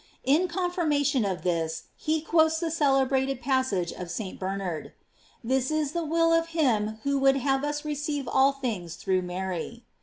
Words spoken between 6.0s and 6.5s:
will of